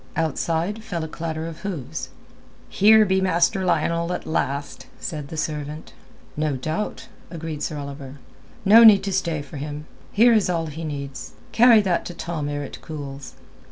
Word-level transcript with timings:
Outside 0.15 0.83
fell 0.83 1.03
a 1.03 1.07
clatter 1.07 1.45
of 1.45 1.59
hooves. 1.59 2.09
"Here 2.69 3.05
be 3.05 3.21
Master 3.21 3.63
Lionel 3.63 4.11
at 4.13 4.25
last," 4.25 4.87
said 4.99 5.27
the 5.27 5.37
servant. 5.37 5.93
"No 6.35 6.55
doubt," 6.55 7.07
agreed 7.29 7.61
Sir 7.61 7.77
Oliver. 7.77 8.17
"No 8.65 8.83
need 8.83 9.03
to 9.03 9.13
stay 9.13 9.43
for 9.43 9.57
him. 9.57 9.85
Here 10.11 10.33
is 10.33 10.49
all 10.49 10.65
he 10.65 10.83
needs. 10.83 11.33
Carry 11.51 11.81
that 11.81 12.03
to 12.05 12.15
Tom 12.15 12.49
ere 12.49 12.63
it 12.63 12.81
cools." 12.81 13.35